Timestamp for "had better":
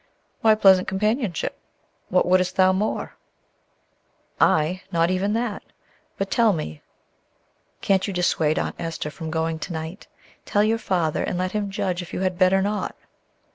12.21-12.63